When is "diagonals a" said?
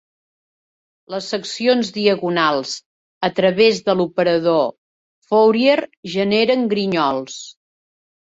1.97-3.29